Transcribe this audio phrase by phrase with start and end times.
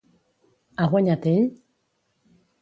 [0.77, 1.45] Ha guanyat ell?